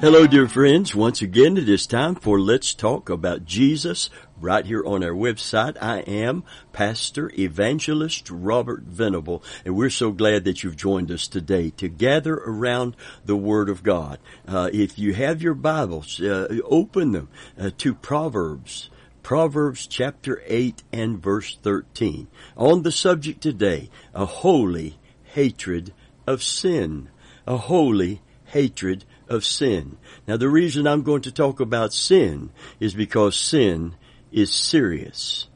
[0.00, 0.94] Hello, dear friends.
[0.94, 4.08] Once again, it is time for Let's Talk About Jesus
[4.40, 5.76] right here on our website.
[5.78, 6.42] I am
[6.72, 12.32] Pastor Evangelist Robert Venable, and we're so glad that you've joined us today to gather
[12.32, 14.18] around the Word of God.
[14.48, 17.28] Uh, if you have your Bibles, uh, open them
[17.60, 18.88] uh, to Proverbs.
[19.22, 22.26] Proverbs chapter 8 and verse 13.
[22.56, 25.92] On the subject today, a holy hatred
[26.26, 27.10] of sin.
[27.46, 29.96] A holy hatred of sin.
[30.26, 33.94] Now the reason I'm going to talk about sin is because sin
[34.30, 35.48] is serious.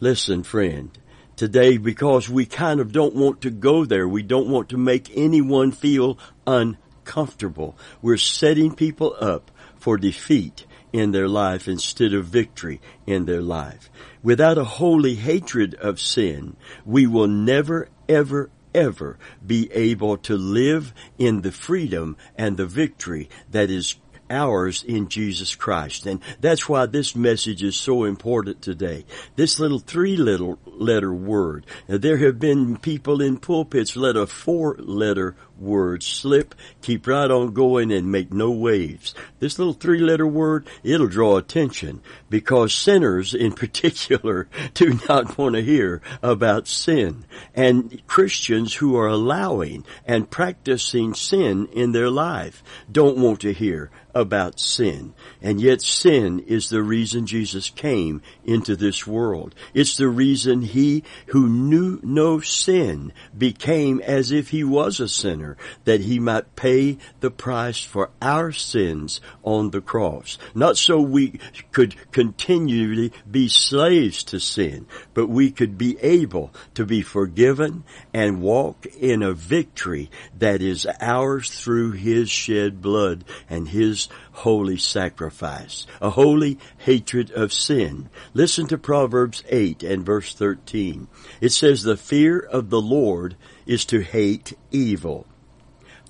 [0.00, 0.90] Listen, friend,
[1.36, 5.16] today because we kind of don't want to go there, we don't want to make
[5.16, 7.76] anyone feel uncomfortable.
[8.00, 13.90] We're setting people up for defeat in their life instead of victory in their life.
[14.22, 20.92] Without a holy hatred of sin, we will never, ever, ever be able to live
[21.18, 23.96] in the freedom and the victory that is
[24.32, 26.06] ours in Jesus Christ.
[26.06, 29.04] And that's why this message is so important today.
[29.36, 31.66] This little three little letter word.
[31.86, 37.52] There have been people in pulpits let a four letter word slip, keep right on
[37.52, 39.14] going and make no waves.
[39.38, 45.54] This little three letter word, it'll draw attention because sinners in particular do not want
[45.54, 47.24] to hear about sin.
[47.54, 53.90] And Christians who are allowing and practicing sin in their life don't want to hear
[54.14, 55.14] about sin.
[55.40, 59.54] And yet sin is the reason Jesus came into this world.
[59.74, 65.56] It's the reason he who knew no sin became as if he was a sinner
[65.84, 70.38] that he might pay the price for our sins on the cross.
[70.54, 71.40] Not so we
[71.72, 78.42] could continually be slaves to sin, but we could be able to be forgiven and
[78.42, 84.01] walk in a victory that is ours through his shed blood and his
[84.32, 85.86] holy sacrifice.
[86.00, 88.08] A holy hatred of sin.
[88.34, 91.08] Listen to Proverbs 8 and verse 13.
[91.40, 93.36] It says, the fear of the Lord
[93.66, 95.26] is to hate evil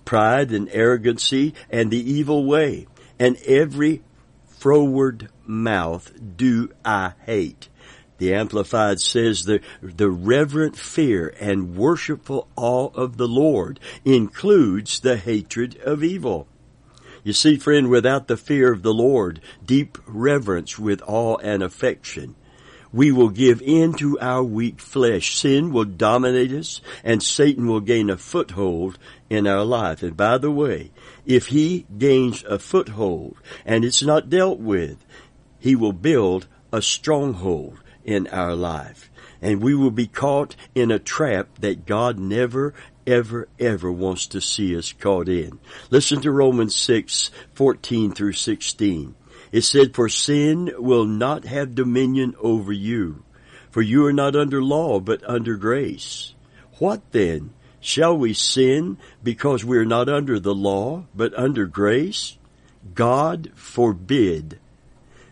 [0.05, 2.87] pride and arrogancy and the evil way,
[3.19, 4.03] and every
[4.47, 7.69] froward mouth do I hate.
[8.19, 15.17] The Amplified says the, the reverent fear and worshipful awe of the Lord includes the
[15.17, 16.47] hatred of evil.
[17.25, 22.35] You see, friend, without the fear of the Lord, deep reverence with awe and affection,
[22.93, 25.37] we will give in to our weak flesh.
[25.37, 28.99] Sin will dominate us and Satan will gain a foothold
[29.31, 30.03] in our life.
[30.03, 30.91] And by the way,
[31.25, 34.99] if he gains a foothold and it's not dealt with,
[35.59, 39.11] he will build a stronghold in our life.
[39.41, 42.75] And we will be caught in a trap that God never
[43.07, 45.59] ever, ever wants to see us caught in.
[45.91, 49.15] Listen to Romans 6, 14 through 16.
[49.53, 53.23] It said, For sin will not have dominion over you,
[53.71, 56.35] for you are not under law, but under grace.
[56.79, 57.53] What then?
[57.81, 62.39] Shall we sin because we are not under the law, but under grace?
[62.95, 64.59] God forbid.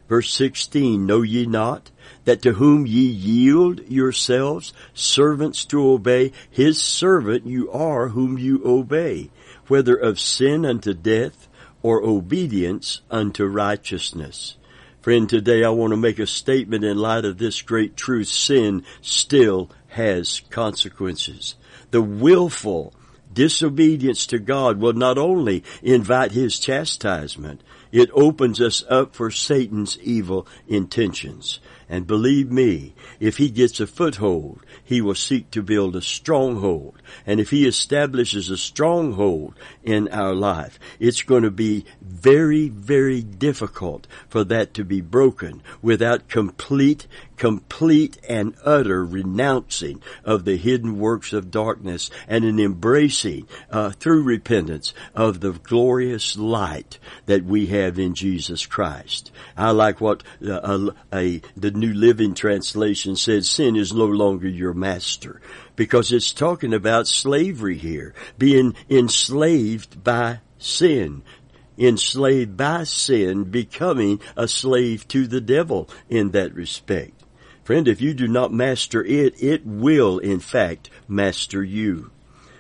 [0.09, 1.91] Verse 16, Know ye not
[2.25, 8.63] that to whom ye yield yourselves servants to obey, his servant you are whom you
[8.65, 9.31] obey,
[9.69, 11.49] whether of sin unto death
[11.83, 14.57] or obedience unto righteousness.
[15.01, 18.29] Friend, today I want to make a statement in light of this great truth.
[18.29, 21.55] Sin still has consequences.
[21.91, 22.93] The willful
[23.33, 29.99] disobedience to God will not only invite His chastisement, it opens us up for Satan's
[30.01, 31.61] evil intentions.
[31.91, 37.03] And believe me, if he gets a foothold, he will seek to build a stronghold.
[37.27, 43.23] And if he establishes a stronghold in our life, it's going to be very, very
[43.23, 50.97] difficult for that to be broken without complete, complete and utter renouncing of the hidden
[50.97, 57.67] works of darkness and an embracing, uh, through repentance of the glorious light that we
[57.67, 59.33] have in Jesus Christ.
[59.57, 64.49] I like what uh, a, a, the New Living Translation says, sin is no longer
[64.49, 65.41] your master.
[65.75, 71.23] Because it's talking about slavery here, being enslaved by sin,
[71.77, 77.25] enslaved by sin, becoming a slave to the devil in that respect.
[77.65, 82.11] Friend, if you do not master it, it will in fact master you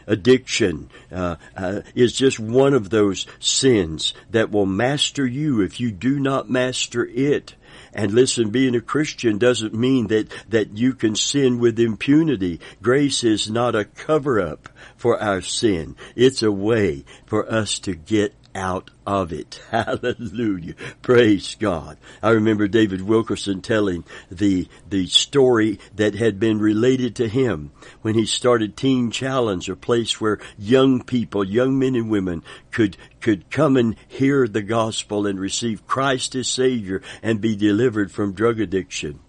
[0.06, 5.90] addiction uh, uh, is just one of those sins that will master you if you
[5.92, 7.54] do not master it.
[7.92, 12.60] And listen, being a Christian doesn't mean that, that you can sin with impunity.
[12.82, 15.96] Grace is not a cover up for our sin.
[16.14, 19.60] It's a way for us to get out of it.
[19.70, 20.74] Hallelujah.
[21.02, 21.98] Praise God.
[22.22, 28.14] I remember David Wilkerson telling the, the story that had been related to him when
[28.14, 33.50] he started Teen Challenge, a place where young people, young men and women could, could
[33.50, 38.60] come and hear the gospel and receive Christ as Savior and be delivered from drug
[38.60, 39.20] addiction.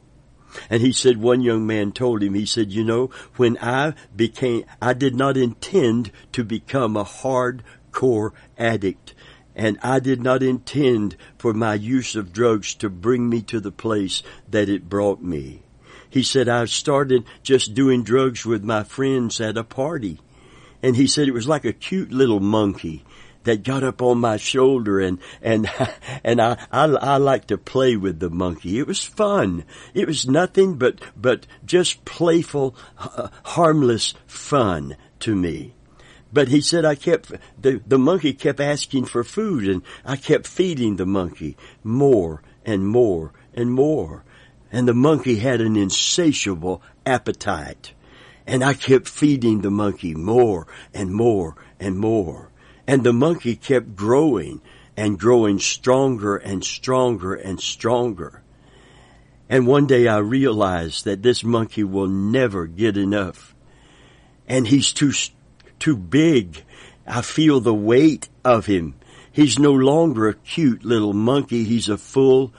[0.69, 3.07] And he said one young man told him, he said, you know,
[3.37, 7.05] when I became, I did not intend to become a
[7.91, 9.13] hardcore addict.
[9.55, 13.71] And I did not intend for my use of drugs to bring me to the
[13.71, 15.61] place that it brought me.
[16.09, 20.19] He said, I started just doing drugs with my friends at a party.
[20.81, 23.03] And he said it was like a cute little monkey
[23.43, 25.69] that got up on my shoulder and and
[26.23, 28.77] and I, I I like to play with the monkey.
[28.77, 29.63] It was fun.
[29.93, 35.73] It was nothing but but just playful, uh, harmless fun to me.
[36.33, 37.31] But he said I kept
[37.61, 42.87] the the monkey kept asking for food and I kept feeding the monkey more and
[42.87, 44.23] more and more.
[44.71, 47.93] And the monkey had an insatiable appetite.
[48.47, 52.49] And I kept feeding the monkey more and more and more.
[52.87, 54.61] And the monkey kept growing
[54.97, 58.41] and growing stronger and stronger and stronger.
[59.49, 63.53] And one day I realized that this monkey will never get enough.
[64.47, 65.11] And he's too,
[65.81, 66.63] too big.
[67.05, 68.95] I feel the weight of him.
[69.31, 71.63] He's no longer a cute little monkey.
[71.63, 72.53] He's a full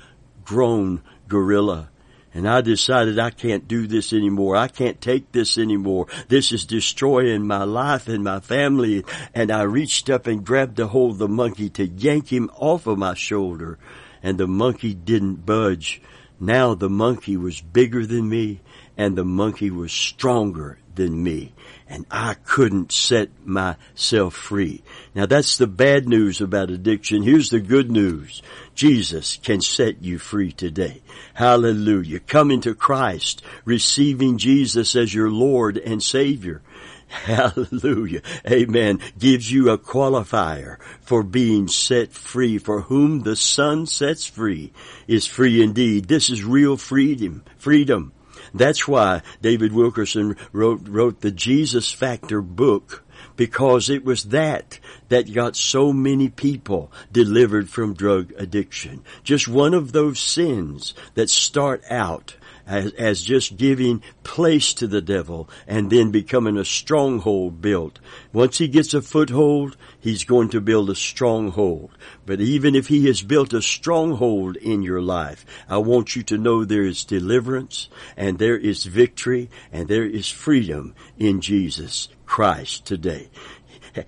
[0.45, 1.89] grown gorilla.
[2.35, 4.57] And I decided I can't do this anymore.
[4.57, 6.07] I can't take this anymore.
[6.29, 9.05] This is destroying my life and my family.
[9.35, 12.87] And I reached up and grabbed a hold of the monkey to yank him off
[12.87, 13.79] of my shoulder.
[14.23, 16.01] And the monkey didn't budge.
[16.41, 18.61] Now the monkey was bigger than me
[18.97, 21.53] and the monkey was stronger than me
[21.93, 24.83] and I couldn't set myself free.
[25.15, 27.23] Now that's the bad news about addiction.
[27.23, 28.41] Here's the good news.
[28.75, 31.03] Jesus can set you free today.
[31.35, 32.21] Hallelujah.
[32.21, 36.63] Coming to Christ, receiving Jesus as your Lord and Savior.
[37.09, 38.23] Hallelujah.
[38.51, 39.01] Amen.
[39.19, 42.57] Gives you a qualifier for being set free.
[42.57, 44.73] For whom the Son sets free
[45.07, 46.07] is free indeed.
[46.07, 47.45] This is real freedom.
[47.59, 48.13] Freedom.
[48.55, 53.05] That's why David Wilkerson wrote, wrote the Jesus Factor book
[53.37, 54.79] because it was that
[55.09, 59.03] that got so many people delivered from drug addiction.
[59.23, 62.37] Just one of those sins that start out
[62.67, 67.99] as, as just giving place to the devil and then becoming a stronghold built.
[68.33, 71.91] Once he gets a foothold, he's going to build a stronghold.
[72.27, 76.39] But even if he has built a stronghold in your life, I want you to
[76.39, 82.87] know there is deliverance and there is victory and there is freedom in Jesus Christ
[82.87, 83.31] today.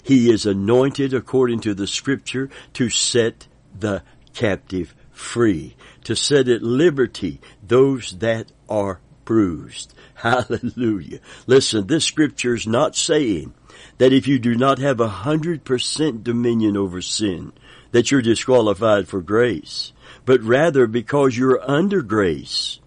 [0.02, 3.48] He is anointed according to the scripture to set
[3.78, 4.02] the
[4.32, 9.94] captive free, to set at liberty those that are bruised.
[10.14, 11.20] Hallelujah.
[11.46, 13.52] Listen, this scripture is not saying
[13.98, 17.52] that if you do not have a hundred percent dominion over sin,
[17.92, 19.92] that you're disqualified for grace,
[20.24, 22.80] but rather because you're under grace,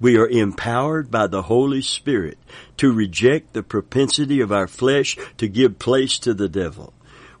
[0.00, 2.38] we are empowered by the Holy Spirit
[2.76, 6.92] to reject the propensity of our flesh to give place to the devil.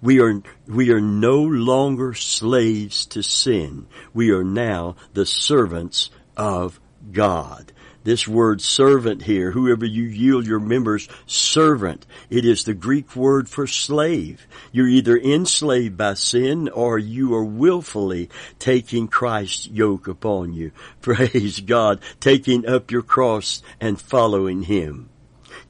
[0.02, 3.86] We are, we are no longer slaves to sin.
[4.12, 6.80] We are now the servants of
[7.12, 7.72] God.
[8.04, 12.04] This word servant here, whoever you yield your members, servant.
[12.30, 14.44] It is the Greek word for slave.
[14.72, 18.28] You're either enslaved by sin or you are willfully
[18.58, 20.72] taking Christ's yoke upon you.
[21.00, 22.00] Praise God.
[22.18, 25.11] Taking up your cross and following Him.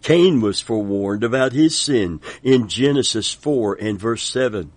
[0.03, 4.73] Cain was forewarned about his sin in Genesis 4 and verse 7.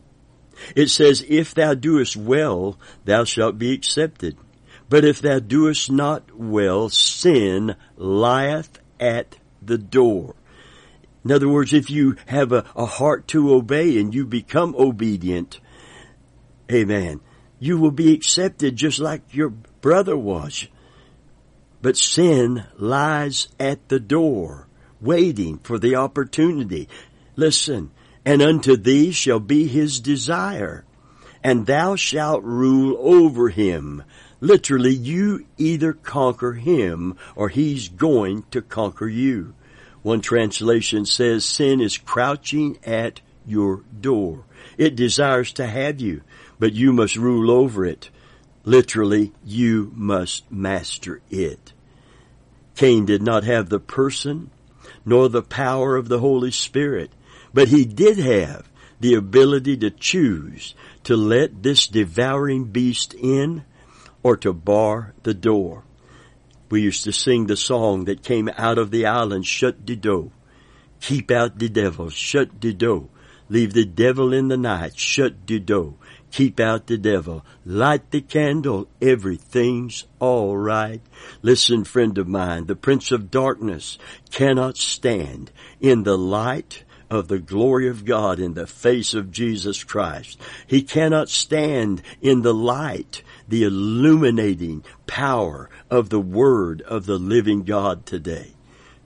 [0.76, 4.38] It says, If thou doest well, thou shalt be accepted.
[4.88, 10.36] But if thou doest not well, sin lieth at the door.
[11.24, 15.60] In other words, if you have a, a heart to obey and you become obedient,
[16.72, 17.20] amen,
[17.60, 20.68] you will be accepted just like your brother was.
[21.82, 24.68] But sin lies at the door
[25.06, 26.90] waiting for the opportunity.
[27.36, 27.92] Listen,
[28.26, 30.84] and unto thee shall be his desire,
[31.44, 34.04] and thou shalt rule over him.
[34.42, 39.54] Literally, you either conquer him or he's going to conquer you.
[40.02, 44.44] One translation says sin is crouching at your door.
[44.78, 46.22] It desires to have you,
[46.60, 48.10] but you must rule over it.
[48.64, 51.74] Literally, you must master it.
[52.76, 54.50] Cain did not have the person
[55.06, 57.12] nor the power of the Holy Spirit.
[57.54, 58.70] But he did have
[59.00, 63.64] the ability to choose to let this devouring beast in
[64.24, 65.84] or to bar the door.
[66.70, 70.32] We used to sing the song that came out of the island, shut the door.
[71.00, 73.08] Keep out the devil, shut the door.
[73.48, 75.94] Leave the devil in the night, shut the door.
[76.36, 77.46] Keep out the devil.
[77.66, 78.90] Light the candle.
[79.02, 81.00] Everything's all right.
[81.42, 83.98] Listen, friend of mine, the prince of darkness
[84.32, 85.50] cannot stand
[85.80, 90.38] in the light of the glory of God in the face of Jesus Christ.
[90.68, 97.64] He cannot stand in the light, the illuminating power of the word of the living
[97.64, 98.56] God today.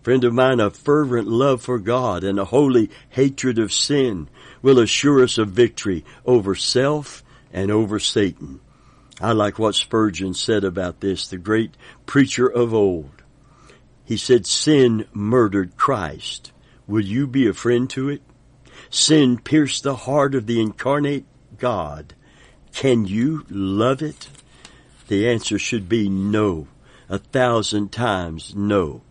[0.02, 4.30] Friend of mine, a fervent love for God and a holy hatred of sin
[4.62, 8.60] will assure us of victory over self and over Satan.
[9.22, 11.76] I like what Spurgeon said about this, the great
[12.06, 13.24] preacher of old.
[14.06, 16.52] He said, sin murdered Christ.
[16.88, 18.22] Will you be a friend to it?
[18.90, 21.26] Sin pierced the heart of the incarnate
[21.58, 22.16] God.
[22.74, 24.30] Can you love it?
[25.10, 26.68] The answer should be no.
[27.10, 29.02] A thousand times no.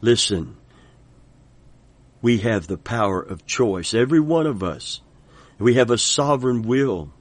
[0.00, 0.56] Listen,
[2.22, 5.02] we have the power of choice, every one of us.
[5.58, 7.12] We have a sovereign will.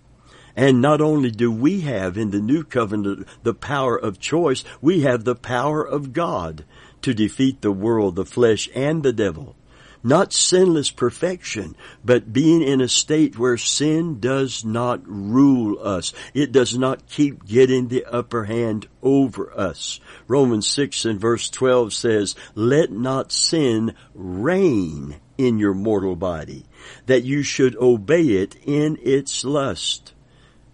[0.56, 5.02] And not only do we have in the new covenant the power of choice, we
[5.02, 6.66] have the power of God
[7.02, 9.56] to defeat the world, the flesh, and the devil
[10.04, 16.14] not sinless perfection, but being in a state where sin does not rule us.
[16.34, 20.00] It does not keep getting the upper hand over us.
[20.28, 26.66] Romans 6 and verse 12 says, let not sin reign in your mortal body,
[27.08, 30.14] that you should obey it in its lust.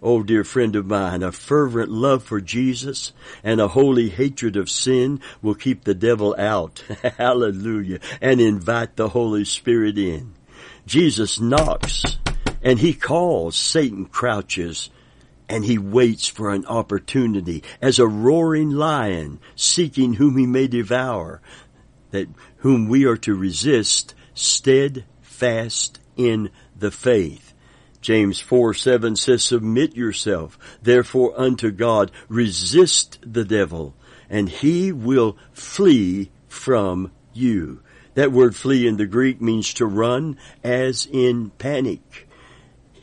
[0.02, 3.14] Oh, dear friend of mine, a fervent love for Jesus
[3.44, 6.84] and a holy hatred of sin will keep the devil out.
[7.18, 8.00] Hallelujah.
[8.22, 10.36] And invite the Holy Spirit in.
[10.86, 12.20] Jesus knocks
[12.62, 13.56] and he calls.
[13.56, 14.92] Satan crouches
[15.50, 21.42] and he waits for an opportunity as a roaring lion seeking whom he may devour,
[22.12, 22.28] that
[22.58, 27.47] whom we are to resist steadfast in the faith.
[28.08, 32.10] James 4 7 says, Submit yourself, therefore, unto God.
[32.30, 33.96] Resist the devil,
[34.30, 37.82] and he will flee from you.
[38.14, 42.27] That word flee in the Greek means to run as in panic.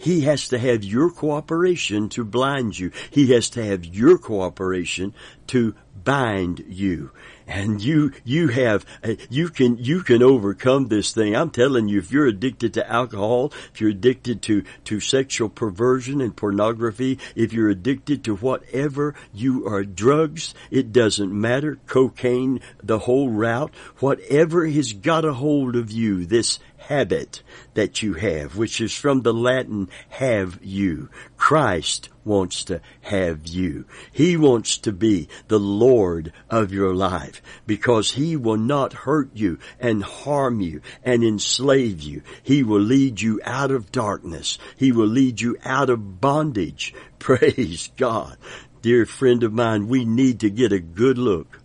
[0.04, 2.92] He has to have your cooperation to blind you.
[3.08, 5.14] He has to have your cooperation
[5.46, 7.10] to bind you.
[7.46, 11.34] And you you have uh, you can you can overcome this thing.
[11.34, 16.20] I'm telling you if you're addicted to alcohol if you're addicted to to sexual perversion
[16.20, 21.78] and pornography if you're addicted to whatever you are drugs it doesn't matter.
[21.86, 23.74] Cocaine the whole route.
[23.98, 26.58] Whatever has got a hold of you this
[26.88, 27.42] habit
[27.74, 31.08] that you have, which is from the Latin have you.
[31.36, 33.84] Christ wants to have you.
[34.12, 39.58] He wants to be the Lord of your life because He will not hurt you
[39.78, 42.22] and harm you and enslave you.
[42.42, 44.58] He will lead you out of darkness.
[44.76, 46.94] He will lead you out of bondage.
[47.18, 48.36] Praise God.
[48.82, 51.60] Dear friend of mine, we need to get a good look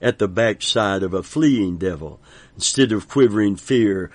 [0.00, 2.20] at the backside of a fleeing devil
[2.54, 4.10] instead of quivering fear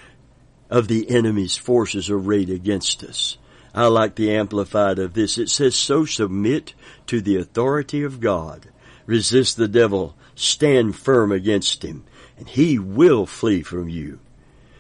[0.74, 3.38] of the enemy's forces arrayed against us.
[3.76, 5.38] I like the amplified of this.
[5.38, 6.74] It says, so submit
[7.06, 8.70] to the authority of God.
[9.06, 10.16] Resist the devil.
[10.34, 12.06] Stand firm against him
[12.40, 14.20] and he will flee from you.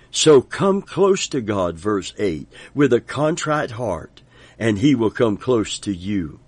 [0.09, 4.23] So come close to God, verse 8, with a contrite heart
[4.57, 6.39] and he will come close to you.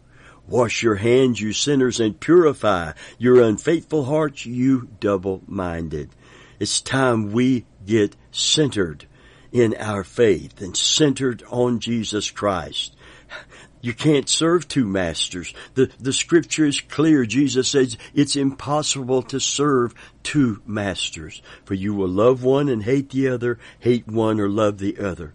[0.48, 6.10] Wash your hands, you sinners, and purify your unfaithful hearts, you double-minded.
[6.60, 9.06] It's time we get centered
[9.56, 12.94] in our faith and centered on Jesus Christ.
[13.80, 15.54] You can't serve two masters.
[15.76, 17.26] The, the scripture is clear.
[17.26, 21.42] Jesus says it's impossible to serve two masters.
[21.64, 25.34] For you will love one and hate the other, hate one or love the other.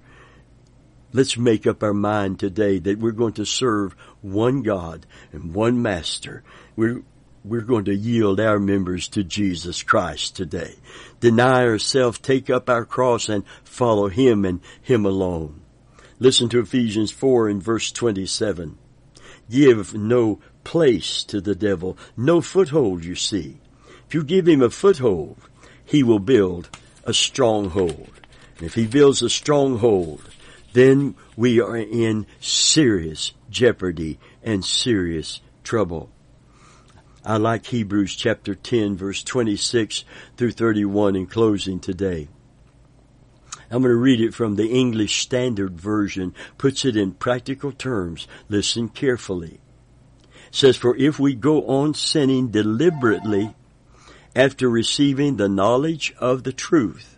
[1.14, 5.80] Let's make up our mind today that we're going to serve one God and one
[5.80, 6.42] master.
[6.76, 7.04] We're,
[7.44, 10.74] we're going to yield our members to Jesus Christ today.
[11.20, 15.62] Deny ourselves, take up our cross and follow Him and Him alone.
[16.18, 18.76] Listen to Ephesians 4 and verse 27.
[19.50, 23.58] Give no place to the devil, no foothold, you see.
[24.06, 25.38] If you give him a foothold,
[25.84, 26.68] he will build
[27.04, 28.10] a stronghold.
[28.58, 30.22] And if he builds a stronghold,
[30.72, 36.10] then we are in serious jeopardy and serious trouble.
[37.24, 40.04] I like Hebrews chapter 10 verse 26
[40.36, 42.28] through 31 in closing today.
[43.70, 48.26] I'm going to read it from the English Standard Version, puts it in practical terms.
[48.48, 49.60] Listen carefully.
[50.48, 53.54] It says, For if we go on sinning deliberately
[54.34, 57.16] after receiving the knowledge of the truth,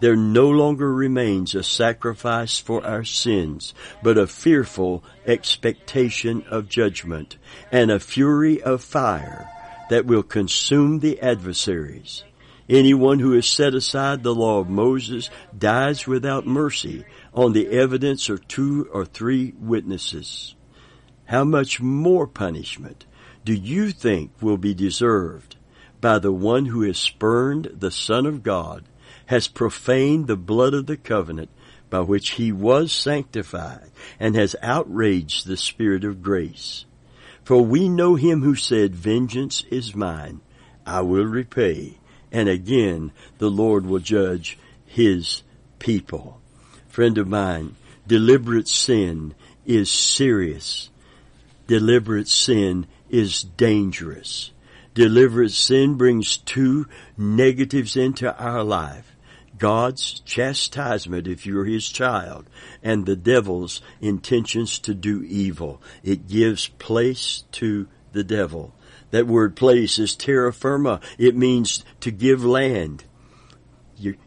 [0.00, 7.36] there no longer remains a sacrifice for our sins, but a fearful expectation of judgment
[7.70, 9.48] and a fury of fire
[9.90, 12.24] that will consume the adversaries.
[12.68, 17.04] Anyone who has set aside the law of Moses dies without mercy
[17.34, 20.54] on the evidence of two or three witnesses.
[21.24, 23.06] How much more punishment
[23.44, 25.56] do you think will be deserved
[26.00, 28.84] by the one who has spurned the Son of God,
[29.30, 31.50] has profaned the blood of the covenant
[31.88, 36.84] by which he was sanctified, and has outraged the Spirit of grace?
[37.42, 40.40] For we know him who said, Vengeance is mine,
[40.86, 41.96] I will repay
[42.32, 45.42] and again the Lord will judge his
[45.78, 46.40] people.
[46.88, 49.34] Friend of mine, deliberate sin
[49.64, 50.90] is serious.
[51.66, 54.50] Deliberate sin is dangerous.
[54.94, 59.09] Deliberate sin brings two negatives into our life.
[59.60, 62.48] God's chastisement if you're His child
[62.82, 65.80] and the devil's intentions to do evil.
[66.02, 68.74] It gives place to the devil.
[69.10, 71.00] That word place is terra firma.
[71.18, 73.04] It means to give land.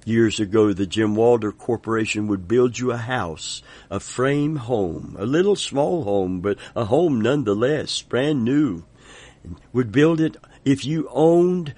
[0.05, 5.25] Years ago, the Jim Walter Corporation would build you a house, a frame home, a
[5.25, 8.83] little small home, but a home nonetheless, brand new.
[9.73, 11.73] Would build it if you owned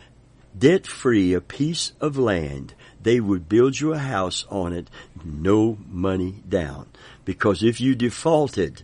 [0.57, 2.73] debt free a piece of land.
[3.05, 4.89] They would build you a house on it,
[5.23, 6.87] no money down.
[7.23, 8.81] Because if you defaulted,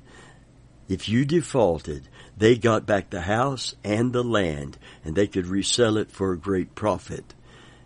[0.88, 5.98] if you defaulted, they got back the house and the land and they could resell
[5.98, 7.34] it for a great profit.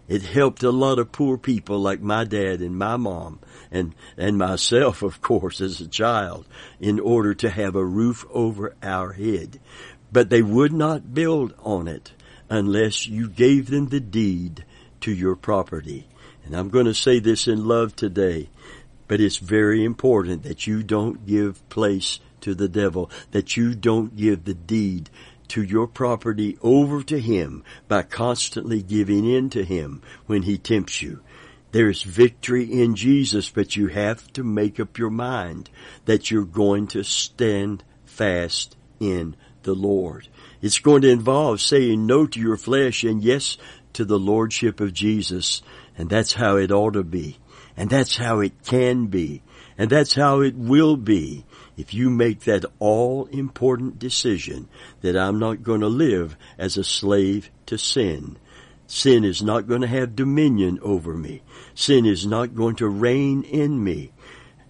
[0.09, 3.39] It helped a lot of poor people like my dad and my mom
[3.71, 6.45] and, and myself, of course, as a child
[6.81, 9.62] in order to have a roof over our head.
[10.12, 12.12] But they would not build on it
[12.49, 14.65] unless you gave them the deed
[15.05, 16.07] to your property.
[16.43, 18.49] And I'm going to say this in love today,
[19.07, 24.15] but it's very important that you don't give place to the devil, that you don't
[24.15, 25.11] give the deed
[25.49, 31.03] to your property over to him by constantly giving in to him when he tempts
[31.03, 31.21] you.
[31.71, 35.69] There's victory in Jesus, but you have to make up your mind
[36.05, 40.29] that you're going to stand fast in the Lord.
[40.63, 43.57] It's going to involve saying no to your flesh and yes
[43.95, 45.62] to the Lordship of Jesus.
[45.97, 47.38] And that's how it ought to be.
[47.75, 49.41] And that's how it can be.
[49.77, 54.69] And that's how it will be if you make that all important decision
[55.01, 58.38] that I'm not going to live as a slave to sin.
[58.88, 61.41] Sin is not going to have dominion over me.
[61.73, 64.12] Sin is not going to reign in me.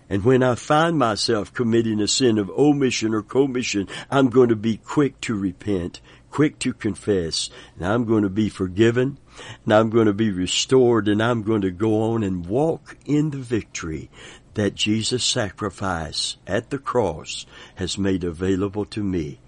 [0.09, 4.55] And when I find myself committing a sin of omission or commission, I'm going to
[4.55, 5.99] be quick to repent,
[6.35, 9.17] quick to confess, and I'm going to be forgiven,
[9.63, 13.29] and I'm going to be restored, and I'm going to go on and walk in
[13.29, 14.09] the victory
[14.53, 17.45] that Jesus' sacrifice at the cross
[17.75, 19.39] has made available to me.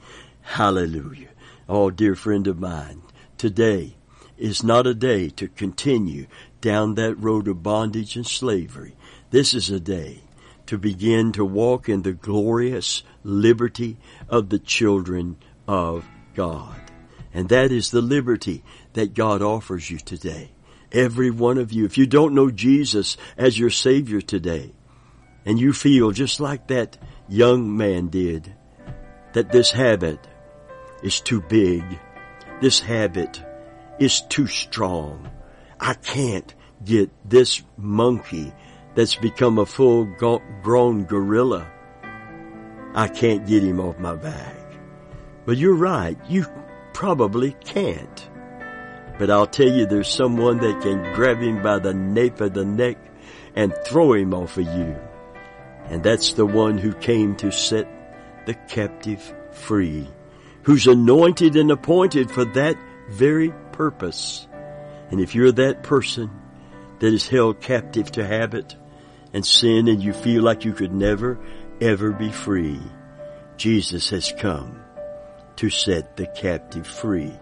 [0.43, 1.27] Hallelujah.
[1.67, 3.01] Oh, dear friend of mine,
[3.37, 3.97] today
[4.37, 6.27] is not a day to continue
[6.61, 8.95] down that road of bondage and slavery.
[9.31, 10.21] This is a day
[10.67, 13.97] to begin to walk in the glorious liberty
[14.29, 15.35] of the children
[15.67, 16.05] of
[16.37, 16.79] God.
[17.33, 20.51] And that is the liberty that God offers you today.
[20.91, 21.83] Every one of you.
[21.83, 24.71] If you don't know Jesus as your Savior today,
[25.45, 26.97] and you feel just like that
[27.27, 28.53] young man did,
[29.33, 30.19] that this habit
[31.01, 31.83] is too big,
[32.61, 33.43] this habit
[33.99, 35.29] is too strong.
[35.79, 38.53] I can't get this monkey
[38.93, 40.05] that's become a full
[40.61, 41.67] grown gorilla.
[42.93, 44.56] I can't get him off my back.
[45.47, 46.45] But you're right, you
[46.91, 48.29] probably can't.
[49.17, 52.65] But I'll tell you there's someone that can grab him by the nape of the
[52.65, 52.97] neck
[53.55, 54.97] and throw him off of you.
[55.85, 57.87] And that's the one who came to set
[58.45, 60.09] the captive free,
[60.63, 62.75] who's anointed and appointed for that
[63.09, 64.45] very purpose.
[65.11, 66.29] And if you're that person
[66.99, 68.75] that is held captive to habit
[69.31, 71.39] and sin and you feel like you could never
[71.79, 72.81] ever be free,
[73.55, 74.83] Jesus has come
[75.57, 77.33] to set the captive free,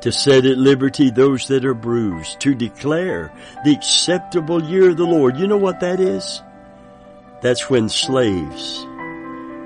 [0.00, 3.32] to set at liberty those that are bruised, to declare
[3.64, 5.36] the acceptable year of the Lord.
[5.36, 6.42] You know what that is?
[7.40, 8.84] That's when slaves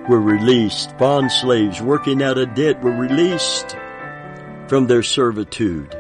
[0.09, 3.77] were released, bond slaves working out a debt were released
[4.69, 5.95] from their servitude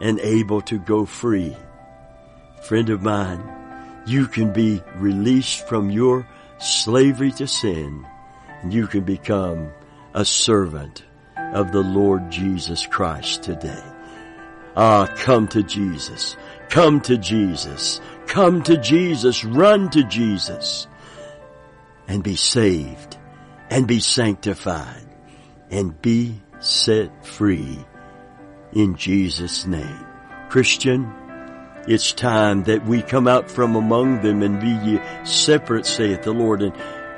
[0.00, 1.56] and able to go free.
[2.62, 3.42] Friend of mine,
[4.06, 6.26] you can be released from your
[6.58, 8.06] slavery to sin
[8.62, 9.70] and you can become
[10.16, 11.04] a servant
[11.36, 13.84] of the Lord Jesus Christ today.
[14.74, 16.38] Ah, come to Jesus.
[16.70, 18.00] Come to Jesus.
[18.26, 19.44] Come to Jesus.
[19.44, 20.86] Run to Jesus
[22.08, 23.18] and be saved
[23.68, 25.06] and be sanctified
[25.70, 27.78] and be set free
[28.72, 30.06] in Jesus name.
[30.48, 31.12] Christian,
[31.86, 36.32] it's time that we come out from among them and be ye separate, saith the
[36.32, 36.72] Lord, and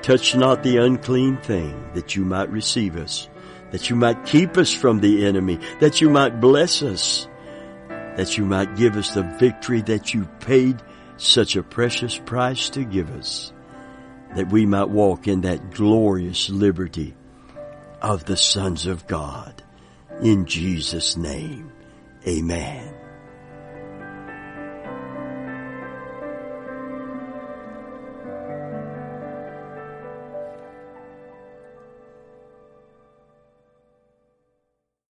[0.08, 3.28] touch not the unclean thing, that you might receive us,
[3.72, 7.28] that you might keep us from the enemy, that you might bless us,
[8.16, 10.82] that you might give us the victory that you paid
[11.18, 13.52] such a precious price to give us,
[14.34, 17.14] that we might walk in that glorious liberty
[18.00, 19.62] of the sons of God.
[20.22, 21.70] In Jesus' name,
[22.26, 22.97] amen.